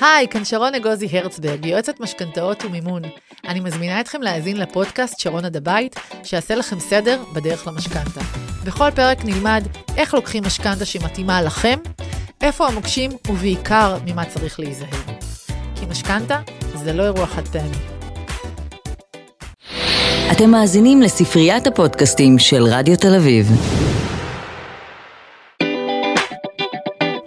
[0.00, 3.02] היי, כאן שרון אגוזי הרצברג, יועצת משכנתאות ומימון.
[3.48, 8.20] אני מזמינה אתכם להאזין לפודקאסט שרון עד הבית, שיעשה לכם סדר בדרך למשכנתה.
[8.64, 9.64] בכל פרק נלמד
[9.96, 11.78] איך לוקחים משכנתה שמתאימה לכם,
[12.40, 14.88] איפה המוקשים ובעיקר ממה צריך להיזהר.
[15.74, 16.40] כי משכנתה
[16.74, 17.98] זה לא אירוע חד פעמי.
[20.32, 23.46] אתם מאזינים לספריית הפודקאסטים של רדיו תל אביב.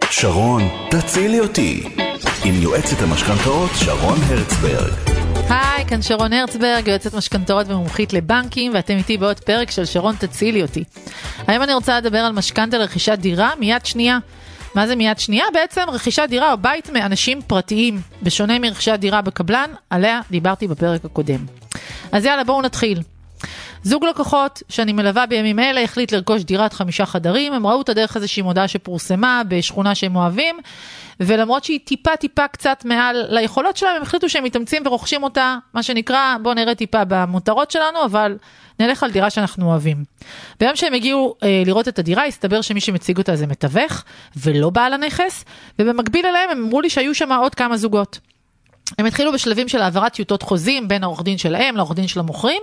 [0.09, 2.00] שרון, תצילי אותי.
[2.45, 4.93] עם יועצת המשכנתאות שרון הרצברג.
[5.49, 10.61] היי, כאן שרון הרצברג, יועצת משכנתאות ומומחית לבנקים, ואתם איתי בעוד פרק של שרון תצילי
[10.61, 10.83] אותי.
[11.47, 14.17] היום אני רוצה לדבר על משכנתה לרכישת דירה מיד שנייה.
[14.75, 15.45] מה זה מיד שנייה?
[15.53, 21.45] בעצם רכישת דירה או בית מאנשים פרטיים, בשונה מרכישת דירה בקבלן, עליה דיברתי בפרק הקודם.
[22.11, 23.01] אז יאללה, בואו נתחיל.
[23.83, 28.15] זוג לקוחות שאני מלווה בימים אלה החליט לרכוש דירת חמישה חדרים, הם ראו אותה דרך
[28.15, 30.59] איזושהי מודעה שפורסמה בשכונה שהם אוהבים,
[31.19, 35.83] ולמרות שהיא טיפה טיפה קצת מעל ליכולות שלהם, הם החליטו שהם מתאמצים ורוכשים אותה, מה
[35.83, 38.37] שנקרא, בואו נראה טיפה במותרות שלנו, אבל
[38.79, 40.03] נלך על דירה שאנחנו אוהבים.
[40.59, 44.03] ביום שהם הגיעו אה, לראות את הדירה, הסתבר שמי שמציג אותה זה מתווך,
[44.35, 45.45] ולא בעל הנכס,
[45.79, 48.19] ובמקביל אליהם הם אמרו לי שהיו שם עוד כמה זוגות.
[48.97, 52.61] הם התחילו בשלבים של העברת טיוטות חוזים בין העורך דין שלהם לעורך דין של המוכרים,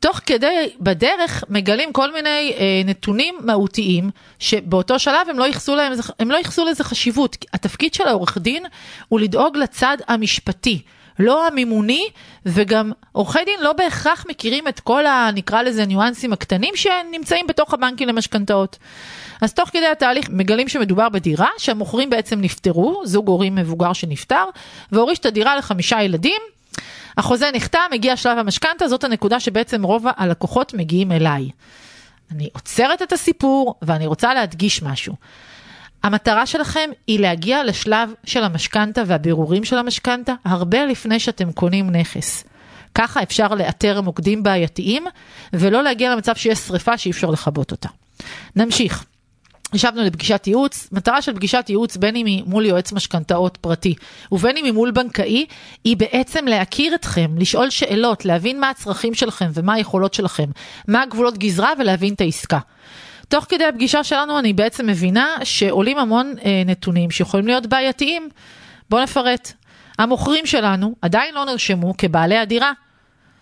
[0.00, 5.92] תוך כדי, בדרך, מגלים כל מיני אה, נתונים מהותיים, שבאותו שלב הם לא ייחסו להם,
[6.18, 7.36] הם לא ייחסו לזה חשיבות.
[7.52, 8.64] התפקיד של העורך דין
[9.08, 10.82] הוא לדאוג לצד המשפטי.
[11.18, 12.08] לא המימוני,
[12.46, 15.30] וגם עורכי דין לא בהכרח מכירים את כל ה...
[15.34, 18.78] נקרא לזה ניואנסים הקטנים שנמצאים בתוך הבנקים למשכנתאות.
[19.40, 24.44] אז תוך כדי התהליך מגלים שמדובר בדירה שהמוכרים בעצם נפטרו, זוג הורים מבוגר שנפטר,
[24.92, 26.40] והוריש את הדירה לחמישה ילדים,
[27.18, 31.50] החוזה נחתם, הגיע שלב המשכנתה, זאת הנקודה שבעצם רוב הלקוחות מגיעים אליי.
[32.30, 35.14] אני עוצרת את הסיפור ואני רוצה להדגיש משהו.
[36.02, 42.44] המטרה שלכם היא להגיע לשלב של המשכנתה והבירורים של המשכנתה הרבה לפני שאתם קונים נכס.
[42.94, 45.06] ככה אפשר לאתר מוקדים בעייתיים
[45.52, 47.88] ולא להגיע למצב שיש שריפה שאי אפשר לכבות אותה.
[48.56, 49.04] נמשיך.
[49.74, 53.94] ישבנו לפגישת ייעוץ, מטרה של פגישת ייעוץ בין אם היא מול יועץ משכנתאות פרטי
[54.32, 55.46] ובין אם היא מול בנקאי,
[55.84, 60.50] היא בעצם להכיר אתכם, לשאול שאלות, להבין מה הצרכים שלכם ומה היכולות שלכם,
[60.88, 62.58] מה הגבולות גזרה ולהבין את העסקה.
[63.28, 68.28] תוך כדי הפגישה שלנו אני בעצם מבינה שעולים המון אה, נתונים שיכולים להיות בעייתיים.
[68.90, 69.52] בואו נפרט.
[69.98, 72.72] המוכרים שלנו עדיין לא נרשמו כבעלי הדירה.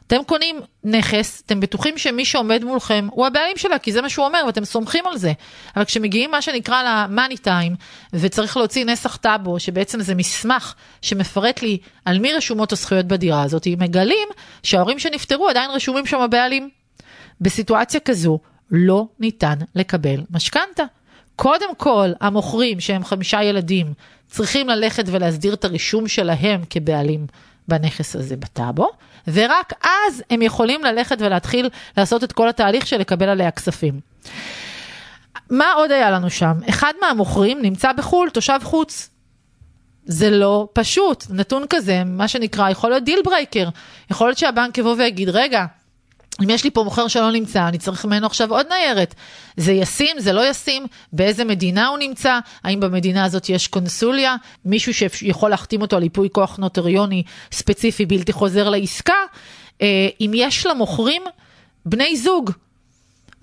[0.06, 4.27] אתם קונים נכס, אתם בטוחים שמי שעומד מולכם הוא הבעלים שלה, כי זה מה שהוא
[4.27, 5.33] אומר ואתם סומכים על זה.
[5.77, 7.77] אבל כשמגיעים מה שנקרא ל-money time,
[8.12, 13.66] וצריך להוציא נסח טאבו, שבעצם זה מסמך שמפרט לי על מי רשומות הזכויות בדירה הזאת,
[13.78, 14.28] מגלים
[14.62, 16.71] שההורים שנפטרו עדיין רשומים שם הבעלים.
[17.41, 18.39] בסיטואציה כזו
[18.71, 20.84] לא ניתן לקבל משכנתה.
[21.37, 23.93] קודם כל, המוכרים שהם חמישה ילדים
[24.27, 27.27] צריכים ללכת ולהסדיר את הרישום שלהם כבעלים
[27.69, 28.91] בנכס הזה בטאבו,
[29.28, 34.00] ורק אז הם יכולים ללכת ולהתחיל לעשות את כל התהליך של לקבל עליה כספים.
[35.50, 36.53] מה עוד היה לנו שם?
[36.69, 39.10] אחד מהמוכרים נמצא בחו"ל, תושב חוץ.
[40.04, 43.69] זה לא פשוט, נתון כזה, מה שנקרא, יכול להיות deal breaker.
[44.10, 45.66] יכול להיות שהבנק יבוא ויגיד, רגע,
[46.44, 49.14] אם יש לי פה מוכר שלא נמצא, אני צריך ממנו עכשיו עוד ניירת.
[49.56, 54.94] זה ישים, זה לא ישים, באיזה מדינה הוא נמצא, האם במדינה הזאת יש קונסוליה, מישהו
[54.94, 59.14] שיכול להחתים אותו על ייפוי כוח נוטריוני ספציפי בלתי חוזר לעסקה,
[59.82, 61.22] אה, אם יש למוכרים
[61.86, 62.50] בני זוג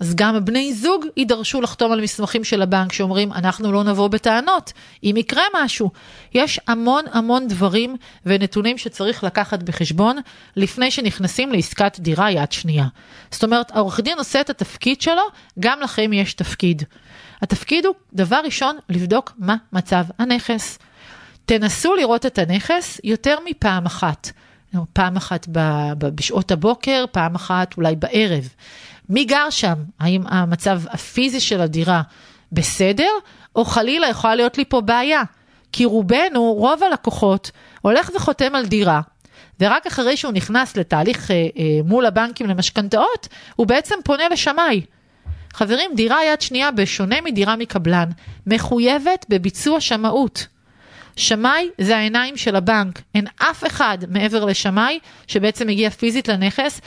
[0.00, 4.72] אז גם בני זוג יידרשו לחתום על מסמכים של הבנק שאומרים, אנחנו לא נבוא בטענות
[5.04, 5.90] אם יקרה משהו.
[6.34, 7.96] יש המון המון דברים
[8.26, 10.16] ונתונים שצריך לקחת בחשבון
[10.56, 12.86] לפני שנכנסים לעסקת דירה יד שנייה.
[13.30, 15.22] זאת אומרת, העורך דין עושה את התפקיד שלו,
[15.60, 16.82] גם לכם יש תפקיד.
[17.42, 20.78] התפקיד הוא, דבר ראשון, לבדוק מה מצב הנכס.
[21.46, 24.30] תנסו לראות את הנכס יותר מפעם אחת.
[24.92, 25.46] פעם אחת
[25.98, 28.48] בשעות הבוקר, פעם אחת אולי בערב.
[29.08, 29.74] מי גר שם?
[30.00, 32.02] האם המצב הפיזי של הדירה
[32.52, 33.10] בסדר,
[33.56, 35.22] או חלילה יכולה להיות לי פה בעיה?
[35.72, 37.50] כי רובנו, רוב הלקוחות,
[37.82, 39.00] הולך וחותם על דירה,
[39.60, 44.80] ורק אחרי שהוא נכנס לתהליך אה, אה, מול הבנקים למשכנתאות, הוא בעצם פונה לשמאי.
[45.54, 48.08] חברים, דירה יד שנייה, בשונה מדירה מקבלן,
[48.46, 50.46] מחויבת בביצוע שמאות.
[51.16, 56.80] שמאי זה העיניים של הבנק, אין אף אחד מעבר לשמאי שבעצם מגיע פיזית לנכס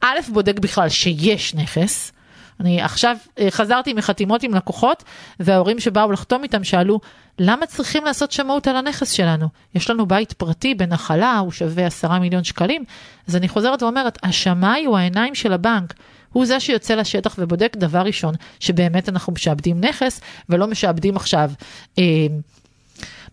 [0.00, 2.12] א', בודק בכלל שיש נכס.
[2.60, 5.04] אני עכשיו אה, חזרתי מחתימות עם לקוחות,
[5.40, 7.00] וההורים שבאו לחתום איתם שאלו,
[7.38, 9.48] למה צריכים לעשות שמאות על הנכס שלנו?
[9.74, 12.84] יש לנו בית פרטי בנחלה, הוא שווה עשרה מיליון שקלים.
[13.28, 15.94] אז אני חוזרת ואומרת, השמאי הוא העיניים של הבנק.
[16.32, 21.50] הוא זה שיוצא לשטח ובודק דבר ראשון, שבאמת אנחנו משעבדים נכס, ולא משעבדים עכשיו
[21.98, 22.04] אה,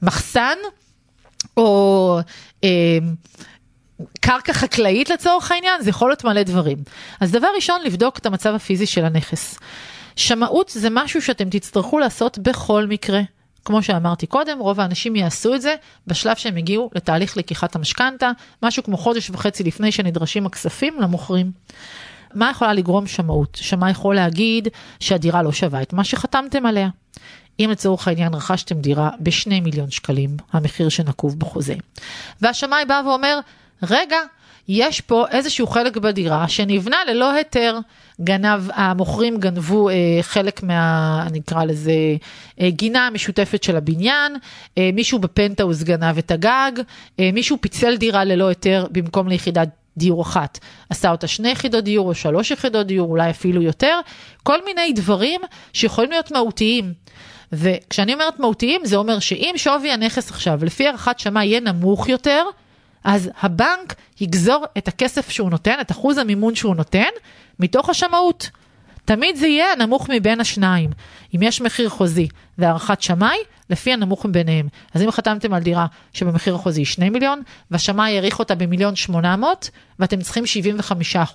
[0.01, 0.57] מחסן
[1.57, 2.19] או
[2.63, 2.97] אה,
[4.21, 6.77] קרקע חקלאית לצורך העניין, זה יכול להיות מלא דברים.
[7.19, 9.59] אז דבר ראשון, לבדוק את המצב הפיזי של הנכס.
[10.15, 13.21] שמאות זה משהו שאתם תצטרכו לעשות בכל מקרה.
[13.65, 15.75] כמו שאמרתי קודם, רוב האנשים יעשו את זה
[16.07, 18.31] בשלב שהם הגיעו לתהליך לקיחת המשכנתה,
[18.63, 21.51] משהו כמו חודש וחצי לפני שנדרשים הכספים למוכרים.
[22.33, 23.57] מה יכולה לגרום שמאות?
[23.61, 24.67] שמאי יכול להגיד
[24.99, 26.89] שהדירה לא שווה את מה שחתמתם עליה.
[27.59, 31.75] אם לצורך העניין רכשתם דירה בשני מיליון שקלים, המחיר שנקוב בחוזה,
[32.41, 33.39] והשמאי בא ואומר,
[33.83, 34.17] רגע,
[34.67, 37.79] יש פה איזשהו חלק בדירה שנבנה ללא היתר.
[38.21, 41.91] גנב, המוכרים גנבו אה, חלק מה, נקרא לזה,
[42.61, 44.35] אה, גינה המשותפת של הבניין,
[44.77, 46.71] אה, מישהו בפנטהאוז גנב את הגג,
[47.19, 52.07] אה, מישהו פיצל דירה ללא היתר במקום ליחידת דיור אחת, עשה אותה שני יחידות דיור
[52.07, 53.99] או שלוש יחידות דיור, אולי אפילו יותר,
[54.43, 55.41] כל מיני דברים
[55.73, 56.93] שיכולים להיות מהותיים.
[57.51, 62.43] וכשאני אומרת מהותיים, זה אומר שאם שווי הנכס עכשיו, לפי הערכת שמאי, יהיה נמוך יותר,
[63.05, 67.09] אז הבנק יגזור את הכסף שהוא נותן, את אחוז המימון שהוא נותן,
[67.59, 68.49] מתוך השמאות.
[69.05, 70.89] תמיד זה יהיה הנמוך מבין השניים.
[71.35, 73.37] אם יש מחיר חוזי והערכת שמאי,
[73.69, 74.67] לפי הנמוך מביניהם.
[74.93, 77.41] אז אם חתמתם על דירה שבמחיר החוזי היא 2 מיליון,
[77.71, 79.69] והשמאי העריך אותה במיליון 800,
[79.99, 80.43] ואתם צריכים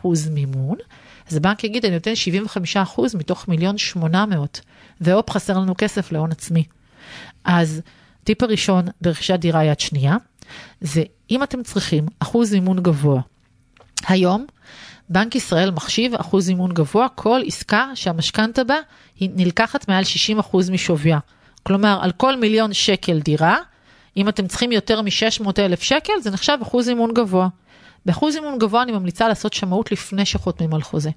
[0.03, 0.77] 75% מימון,
[1.31, 2.13] אז הבנק יגיד, אני נותן
[2.97, 4.61] 75% מתוך מיליון 800,
[5.01, 6.65] והופ, חסר לנו כסף להון עצמי.
[7.45, 7.83] אז
[8.25, 10.17] טיפ הראשון ברכישת דירה יד שנייה,
[10.81, 13.21] זה אם אתם צריכים אחוז מימון גבוה.
[14.07, 14.47] היום,
[15.09, 18.77] בנק ישראל מחשיב אחוז מימון גבוה כל עסקה שהמשכנתה בה
[19.21, 20.05] היא נלקחת מעל
[20.41, 21.19] 60% משוויה.
[21.63, 23.57] כלומר, על כל מיליון שקל דירה,
[24.17, 27.49] אם אתם צריכים יותר מ-600 אלף שקל, זה נחשב אחוז מימון גבוה.
[28.07, 31.11] באחוז מימון גבוה אני ממליצה לעשות שמאות לפני שחותמים על חוזה.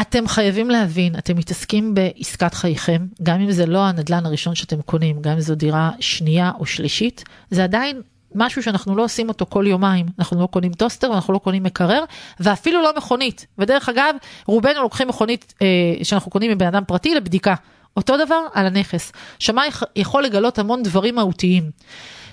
[0.00, 5.22] אתם חייבים להבין, אתם מתעסקים בעסקת חייכם, גם אם זה לא הנדלן הראשון שאתם קונים,
[5.22, 8.02] גם אם זו דירה שנייה או שלישית, זה עדיין
[8.34, 10.06] משהו שאנחנו לא עושים אותו כל יומיים.
[10.18, 12.04] אנחנו לא קונים טוסטר ואנחנו לא קונים מקרר,
[12.40, 13.46] ואפילו לא מכונית.
[13.58, 14.14] ודרך אגב,
[14.46, 15.66] רובנו לוקחים מכונית אה,
[16.02, 17.54] שאנחנו קונים מבן אדם פרטי לבדיקה.
[17.96, 19.12] אותו דבר על הנכס.
[19.38, 21.70] שמאי יכול לגלות המון דברים מהותיים.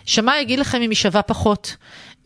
[0.06, 1.76] שמאי יגיד לכם אם היא שווה פחות.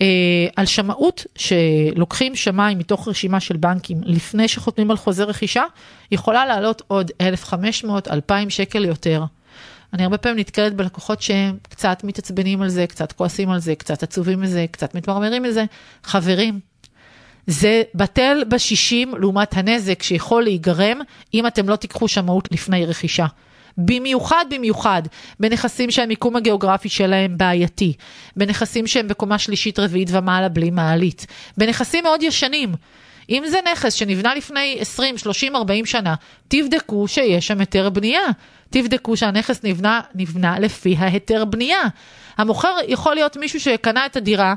[0.02, 0.08] אה,
[0.56, 5.64] על שמאות שלוקחים שמאי מתוך רשימה של בנקים לפני שחותמים על חוזה רכישה,
[6.12, 9.24] יכולה לעלות עוד 1,500, 2,000 שקל יותר.
[9.94, 14.04] אני הרבה פעמים נתקלת בלקוחות שהם קצת מתעצבנים על זה, קצת כועסים על זה, קצת
[14.04, 15.66] עצובים מזה, קצת מתמרמרים מזה.
[16.04, 16.60] חברים,
[17.48, 21.00] זה בטל בשישים לעומת הנזק שיכול להיגרם
[21.34, 23.26] אם אתם לא תיקחו שמאות לפני רכישה.
[23.78, 25.02] במיוחד במיוחד
[25.40, 27.94] בנכסים שהמיקום הגיאוגרפי שלהם בעייתי,
[28.36, 31.26] בנכסים שהם בקומה שלישית רביעית ומעלה בלי מעלית,
[31.58, 32.74] בנכסים מאוד ישנים.
[33.30, 36.16] אם זה נכס שנבנה לפני 20, 30, 40 שנה,
[36.48, 38.22] תבדקו שיש שם היתר בנייה.
[38.70, 41.82] תבדקו שהנכס נבנה, נבנה לפי ההיתר בנייה.
[42.38, 44.54] המוכר יכול להיות מישהו שקנה את הדירה.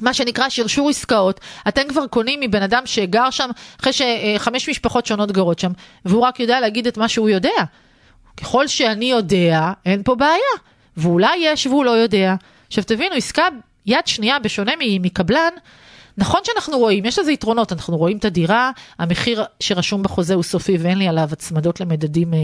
[0.00, 3.50] מה שנקרא שרשור עסקאות, אתם כבר קונים מבן אדם שגר שם
[3.80, 5.70] אחרי שחמש משפחות שונות גרות שם,
[6.04, 7.50] והוא רק יודע להגיד את מה שהוא יודע.
[8.36, 10.56] ככל שאני יודע, אין פה בעיה.
[10.96, 12.34] ואולי יש והוא לא יודע.
[12.66, 13.42] עכשיו תבינו, עסקה
[13.86, 15.50] יד שנייה, בשונה מקבלן,
[16.18, 20.76] נכון שאנחנו רואים, יש לזה יתרונות, אנחנו רואים את הדירה, המחיר שרשום בחוזה הוא סופי
[20.76, 22.38] ואין לי עליו הצמדות למדדים אה,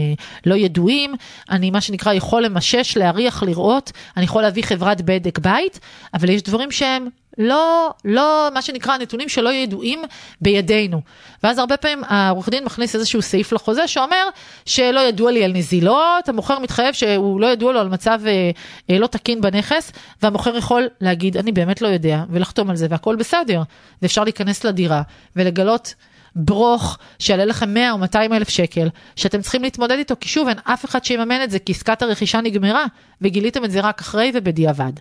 [0.45, 1.15] לא ידועים,
[1.49, 5.79] אני מה שנקרא יכול למשש, להריח, לראות, אני יכול להביא חברת בדק בית,
[6.13, 7.07] אבל יש דברים שהם
[7.37, 10.01] לא, לא, מה שנקרא, נתונים שלא ידועים
[10.41, 11.01] בידינו.
[11.43, 14.27] ואז הרבה פעמים העורך דין מכניס איזשהו סעיף לחוזה שאומר
[14.65, 18.51] שלא ידוע לי על נזילות, המוכר מתחייב שהוא לא ידוע לו על מצב אה,
[18.89, 23.15] אה, לא תקין בנכס, והמוכר יכול להגיד, אני באמת לא יודע, ולחתום על זה, והכל
[23.15, 23.61] בסדר.
[24.01, 25.01] ואפשר להיכנס לדירה
[25.35, 25.93] ולגלות
[26.35, 30.57] ברוך שיעלה לכם 100 או 200 אלף שקל, שאתם צריכים להתמודד איתו, כי שוב, אין
[30.63, 32.85] אף אחד שיממן את זה, כי עסקת הרכישה נגמרה,
[33.21, 34.91] וגיליתם את זה רק אחרי ובדיעבד.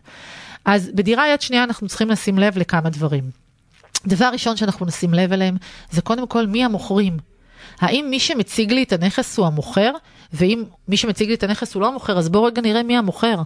[0.64, 3.24] אז בדירה יד שנייה אנחנו צריכים לשים לב לכמה דברים.
[4.06, 5.56] דבר ראשון שאנחנו נשים לב אליהם,
[5.90, 7.18] זה קודם כל מי המוכרים.
[7.80, 9.92] האם מי שמציג לי את הנכס הוא המוכר,
[10.32, 13.42] ואם מי שמציג לי את הנכס הוא לא המוכר, אז בואו רגע נראה מי המוכר.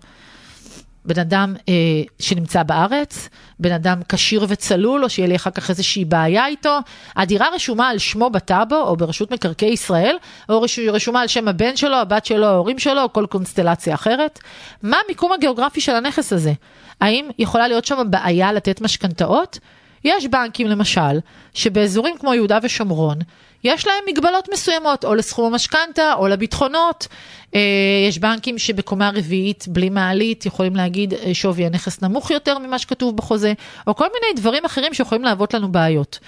[1.07, 1.75] בן אדם אה,
[2.19, 3.29] שנמצא בארץ,
[3.61, 6.79] בן אדם כשיר וצלול, או שיהיה לי אחר כך איזושהי בעיה איתו.
[7.17, 10.17] הדירה רשומה על שמו בטאבו, או ברשות מקרקעי ישראל,
[10.49, 14.39] או רשומה על שם הבן שלו, הבת שלו, ההורים שלו, או כל קונסטלציה אחרת.
[14.83, 16.53] מה המיקום הגיאוגרפי של הנכס הזה?
[17.01, 19.59] האם יכולה להיות שם בעיה לתת משכנתאות?
[20.07, 21.21] יש בנקים למשל,
[21.55, 23.19] שבאזורים כמו יהודה ושומרון,
[23.65, 27.09] יש להם מגבלות מסוימות, או לסכום המשכנתה, או לביטחונות.
[27.55, 27.61] אה,
[28.09, 33.17] יש בנקים שבקומה רביעית, בלי מעלית, יכולים להגיד אה, שווי הנכס נמוך יותר ממה שכתוב
[33.17, 33.53] בחוזה,
[33.87, 36.19] או כל מיני דברים אחרים שיכולים להוות לנו בעיות.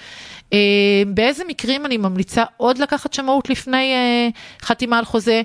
[0.53, 0.59] אה,
[1.07, 3.93] באיזה מקרים אני ממליצה עוד לקחת שמאות לפני
[4.61, 5.41] חתימה על חוזה?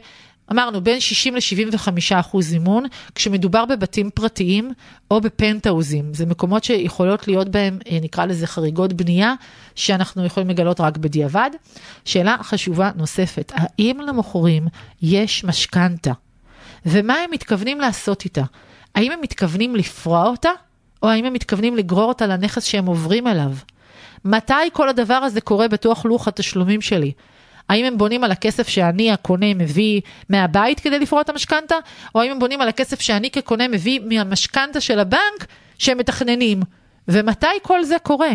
[0.53, 1.89] אמרנו בין 60 ל-75
[2.21, 2.85] אחוז זימון,
[3.15, 4.73] כשמדובר בבתים פרטיים
[5.11, 6.15] או בפנטאוזים.
[6.15, 9.35] זה מקומות שיכולות להיות בהם, אה, נקרא לזה חריגות בנייה,
[9.75, 11.51] שאנחנו יכולים לגלות רק בדיעבד.
[12.05, 14.67] שאלה חשובה נוספת, האם למוכרים
[15.03, 16.13] יש משכנתה?
[16.87, 18.43] ומה הם מתכוונים לעשות איתה?
[18.95, 20.51] האם הם מתכוונים לפרוע אותה,
[21.03, 23.53] או האם הם מתכוונים לגרור אותה לנכס שהם עוברים אליו?
[24.25, 27.13] מתי כל הדבר הזה קורה בתוך לוח התשלומים שלי?
[27.69, 31.75] האם הם בונים על הכסף שאני הקונה מביא מהבית כדי לפרוע את המשכנתה,
[32.15, 35.47] או האם הם בונים על הכסף שאני כקונה מביא מהמשכנתה של הבנק
[35.79, 36.63] שהם מתכננים?
[37.09, 38.31] ומתי כל זה קורה?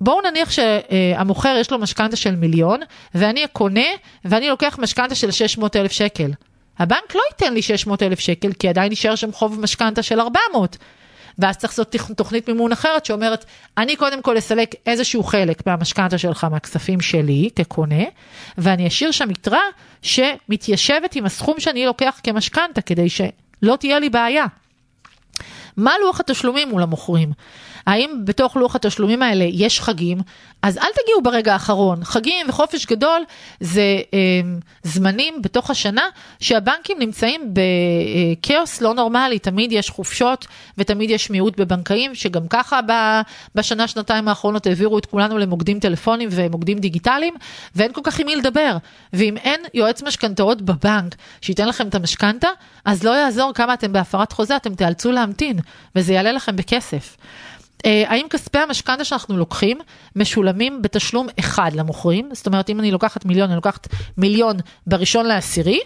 [0.00, 2.80] בואו נניח שהמוכר יש לו משכנתה של מיליון,
[3.14, 3.86] ואני הקונה,
[4.24, 6.30] ואני לוקח משכנתה של 600 אלף שקל.
[6.78, 10.76] הבנק לא ייתן לי 600 אלף שקל, כי עדיין יישאר שם חוב משכנתה של 400.
[11.38, 13.44] ואז צריך לעשות תוכנית מימון אחרת שאומרת,
[13.78, 18.04] אני קודם כל אסלק איזשהו חלק מהמשכנתה שלך, מהכספים שלי כקונה,
[18.58, 19.62] ואני אשאיר שם יתרה
[20.02, 24.46] שמתיישבת עם הסכום שאני לוקח כמשכנתה, כדי שלא תהיה לי בעיה.
[25.76, 27.32] מה לוח התשלומים מול המוכרים?
[27.88, 30.18] האם בתוך לוח התשלומים האלה יש חגים?
[30.62, 32.04] אז אל תגיעו ברגע האחרון.
[32.04, 33.22] חגים וחופש גדול
[33.60, 34.18] זה אה,
[34.82, 36.02] זמנים בתוך השנה
[36.40, 39.38] שהבנקים נמצאים בכאוס לא נורמלי.
[39.38, 40.46] תמיד יש חופשות
[40.78, 42.80] ותמיד יש מיעוט בבנקאים, שגם ככה
[43.54, 47.34] בשנה, שנתיים האחרונות העבירו את כולנו למוקדים טלפונים ומוקדים דיגיטליים,
[47.74, 48.76] ואין כל כך עם מי לדבר.
[49.12, 52.48] ואם אין יועץ משכנתאות בבנק שייתן לכם את המשכנתה,
[52.84, 55.58] אז לא יעזור כמה אתם בהפרת חוזה, אתם תיאלצו להמתין,
[55.96, 57.16] וזה יעלה לכם בכסף.
[57.86, 59.78] אה, האם כספי המשכנתה שאנחנו לוקחים
[60.16, 62.28] משולמים בתשלום אחד למוכרים?
[62.32, 64.56] זאת אומרת, אם אני לוקחת מיליון, אני לוקחת מיליון
[64.86, 65.80] בראשון לעשירי,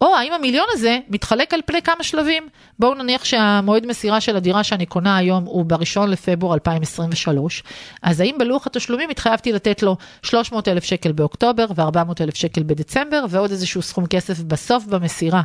[0.00, 2.48] או האם המיליון הזה מתחלק על פני כמה שלבים?
[2.78, 7.62] בואו נניח שהמועד מסירה של הדירה שאני קונה היום הוא בראשון לפברואר 2023,
[8.02, 13.24] אז האם בלוח התשלומים התחייבתי לתת לו 300 אלף שקל באוקטובר ו-400 אלף שקל בדצמבר
[13.28, 15.42] ועוד איזשהו סכום כסף בסוף במסירה?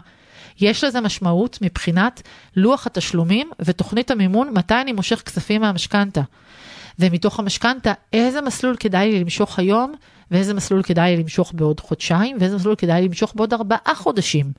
[0.62, 2.22] יש לזה משמעות מבחינת
[2.56, 6.22] לוח התשלומים ותוכנית המימון, מתי אני מושך כספים מהמשכנתה.
[7.00, 9.94] ומתוך המשכנתה, איזה מסלול כדאי לי למשוך היום,
[10.32, 14.52] ואיזה מסלול כדאי לי למשוך בעוד חודשיים, ואיזה מסלול כדאי לי למשוך בעוד ארבעה חודשים.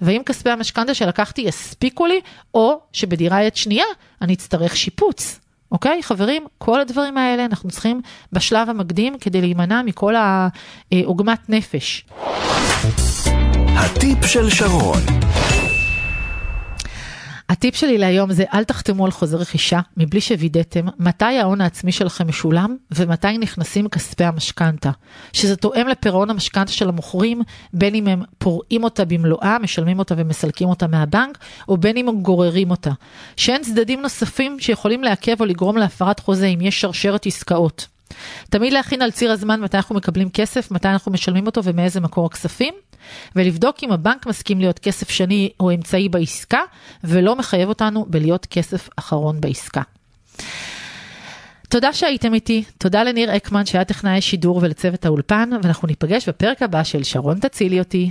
[0.00, 2.20] ואם כספי המשכנתה שלקחתי יספיקו לי,
[2.54, 3.84] או שבדירה יד שנייה
[4.22, 5.40] אני אצטרך שיפוץ.
[5.72, 8.00] אוקיי, חברים, כל הדברים האלה אנחנו צריכים
[8.32, 10.14] בשלב המקדים כדי להימנע מכל
[10.92, 12.04] העוגמת נפש.
[13.80, 15.00] הטיפ של שרון
[17.48, 22.28] הטיפ שלי להיום זה אל תחתמו על חוזה רכישה מבלי שווידאתם מתי ההון העצמי שלכם
[22.28, 24.90] משולם ומתי נכנסים כספי המשכנתה.
[25.32, 30.68] שזה תואם לפירעון המשכנתה של המוכרים, בין אם הם פורעים אותה במלואה, משלמים אותה ומסלקים
[30.68, 32.90] אותה מהבנק, או בין אם הם גוררים אותה.
[33.36, 37.86] שאין צדדים נוספים שיכולים לעכב או לגרום להפרת חוזה אם יש שרשרת עסקאות.
[38.50, 42.26] תמיד להכין על ציר הזמן מתי אנחנו מקבלים כסף, מתי אנחנו משלמים אותו ומאיזה מקור
[42.26, 42.74] הכספים.
[43.36, 46.60] ולבדוק אם הבנק מסכים להיות כסף שני או אמצעי בעסקה,
[47.04, 49.82] ולא מחייב אותנו בלהיות כסף אחרון בעסקה.
[51.68, 56.84] תודה שהייתם איתי, תודה לניר אקמן שהיה טכנאי שידור ולצוות האולפן, ואנחנו ניפגש בפרק הבא
[56.84, 58.10] של שרון תצילי אותי.